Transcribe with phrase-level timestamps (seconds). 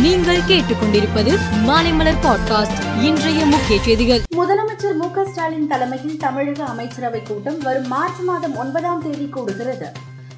[0.00, 4.22] நீங்கள் கேட்டுக்கொண்டிருப்பது மாலைமலர் பாட்காஸ்ட் இன்றைய முக்கிய செய்திகள்.
[4.36, 9.84] முதலமைச்சர் மு ஸ்டாலின் தலைமையில் தமிழக அமைச்சரவை கூட்டம் வரும் மார்ச் மாதம் ஒன்பதாம் தேதி கூடுகிறது.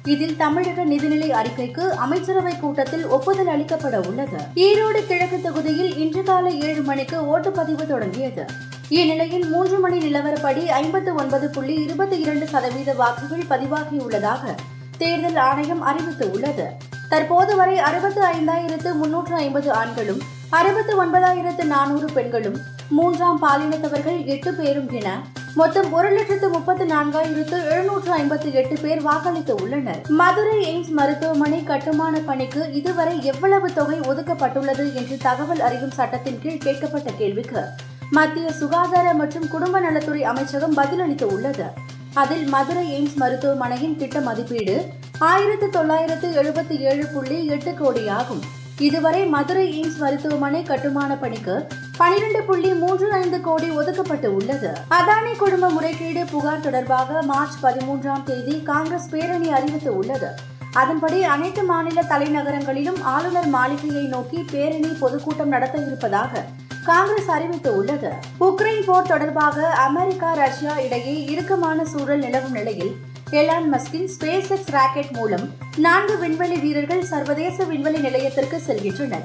[0.03, 4.37] இதில் தமிழக நிதிநிலை அறிக்கைக்கு அமைச்சரவை கூட்டத்தில் ஒப்புதல் அளிக்கப்பட உள்ளது.
[4.55, 8.45] ஈரோடு கிழக்கு தொகுதியில் இன்று காலை ஏழு மணிக்கு ஓட்டுப்பதிவு தொடங்கியது.
[8.89, 14.55] இந்நிலையில் மூன்று மணி நிலவரப்படி ஐம்பத்து ஒன்பது புள்ளி இருபத்தி இரண்டு சதவீத வாக்குகள் பதிவாகியுள்ளதாக
[14.97, 16.63] தேர்தல் ஆணையம் அறிவித்துள்ளது.
[17.09, 22.57] தற்போது வரை அறுபத்து ஐந்தாயிரத்து முன்னூற்று ஐம்பது ஆண்களும் அறுபத்து ஒன்பதாயிரத்து நானூறு பெண்களும்
[22.89, 25.09] மூன்றாம் பாலினத்தவர்கள் எட்டு பேரும் என
[25.55, 30.01] மொத்தம் ஒரு லட்சத்து முப்பத்து நான்காயிரத்து எழுநூற்று ஐம்பத்தி எட்டு பேர் வாக்களித்து உள்ளனர்.
[30.07, 37.11] மதுரை எய்ம்ஸ் மருத்துவமனை கட்டுமான பணிக்கு இதுவரை எவ்வளவு தொகை ஒதுக்கப்பட்டுள்ளது என்று தகவல் அறியும் சட்டத்தின் கீழ் கேட்கப்பட்ட
[37.17, 37.63] கேள்விக்கு
[38.09, 41.65] மத்திய சுகாதார மற்றும் குடும்ப நலத்துறை அமைச்சகம் பதிலளித்து உள்ளது.
[42.13, 44.75] அதில் மதுரை எய்ம்ஸ் மருத்துவமனையின் திட்ட மதிப்பீடு
[45.19, 48.41] ஆயிரத்து தொள்ளாயிரத்து எழுபத்தி ஏழு புள்ளி எட்டு கோடி ஆகும்
[48.79, 51.67] இதுவரை மதுரை எய்ம்ஸ் மருத்துவமனை கட்டுமான பணிக்கு
[51.97, 54.71] பனிரெண்டு புள்ளி மூன்று ஐந்து கோடி ஒதுக்கப்பட்டு உள்ளது.
[54.89, 60.27] அதானி குடும்ப முறைகேடு புகார் தொடர்பாக மார்ச் பதிமூன்றாம் தேதி காங்கிரஸ் பேரணி அறிவித்து உள்ளது.
[60.73, 66.43] அதன்படி அனைத்து மாநில தலைநகரங்களிலும் ஆளுநர் மாளிகையை நோக்கி பேரணி பொதுக்கூட்டம் நடத்த இருப்பதாக
[66.85, 68.11] காங்கிரஸ் அறிவித்து உள்ளது.
[68.39, 72.95] உக்ரைன் போர் தொடர்பாக அமெரிக்கா ரஷ்யா இடையே இறுக்கமான சூழல் நிலவும் நிலையில்
[73.39, 75.45] எலான் மஸ்கின் ஸ்பேஸ் எக்ஸ் ராக்கெட் மூலம்
[75.75, 79.23] நான்கு விண்வெளி வீரர்கள் சர்வதேச விண்வெளி நிலையத்திற்கு செல்கின்றனர்.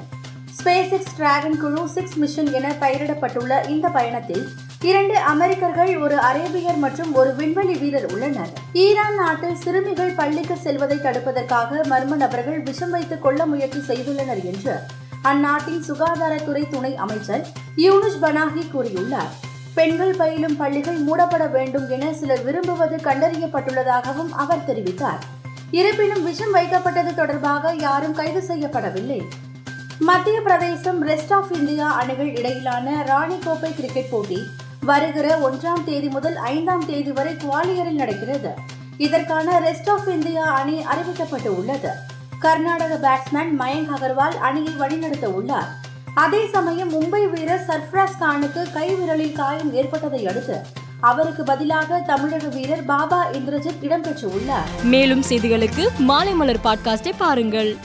[0.59, 4.43] ஸ்பேஸ் எக்ஸ் டிராகன் குழு சிக்ஸ் மிஷன் என பெயரிடப்பட்டுள்ள இந்த பயணத்தில்
[4.89, 8.53] இரண்டு அமெரிக்கர்கள் ஒரு அரேபியர் மற்றும் ஒரு விண்வெளி வீரர் உள்ளனர்.
[8.85, 14.75] ஈரான் நாட்டில் சிறுமிகள் பள்ளிக்கு செல்வதை தடுப்பதற்காக மர்ம நபர்கள் விஷம் வைத்து கொள்ள முயற்சி செய்துள்ளனர் என்று
[15.31, 17.45] அந்நாட்டின் சுகாதாரத்துறை துணை அமைச்சர்
[17.85, 19.31] யூனுஷ் பனாகி கூறியுள்ளார்.
[19.75, 25.21] பெண்கள் பயிலும் பள்ளிகள் மூடப்பட வேண்டும் என சிலர் விரும்புவது கண்டறியப்பட்டுள்ளதாகவும் அவர் தெரிவித்தார்.
[25.71, 29.21] இருப்பினும் விஷம் வைக்கப்பட்டது தொடர்பாக யாரும் கைது செய்யப்படவில்லை.
[29.99, 34.43] மத்திய பிரதேசம் ரெஸ்ட் ஆஃப் இந்தியா அணிகள் இடையிலான ராணி கோப்பை கிரிக்கெட் போட்டி
[34.81, 38.53] வருகிற ஒன்றாம் தேதி முதல் ஐந்தாம் தேதி வரை குவாலியரில் நடக்கிறது.
[38.97, 41.89] இதற்கான ரெஸ்ட் ஆஃப் இந்தியா அணி அறிவிக்கப்பட்டு உள்ளது
[42.39, 45.87] கர்நாடக பேட்ஸ்மேன் மயங்க் அகர்வால் அணியை வழிநடத்த உள்ளார்.
[46.23, 50.57] அதே சமயம் மும்பை வீரர் சர்ஃப்ராஸ் கானுக்கு கைவிரலில் காயம் ஏற்பட்டதை அடுத்து
[50.99, 54.71] அவருக்கு பதிலாக தமிழக வீரர் பாபா இந்திரஜித் இடம்பெற்றுள்ளார்.
[54.83, 57.77] மேலும் செய்திகளுக்கு மாலைமலர் பாட்காஸ்டை பாருங்கள்.